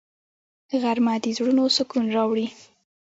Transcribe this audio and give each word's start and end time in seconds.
غرمه 0.81 1.13
د 1.23 1.25
زړونو 1.37 1.63
سکون 1.77 2.05
راوړي 2.15 2.47